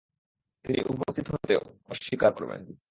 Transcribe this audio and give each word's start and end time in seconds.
তিনি 0.65 0.79
উপস্থিত 0.89 1.25
হতে 1.33 1.53
অস্বীকার 1.89 2.31
করবেন। 2.33 2.61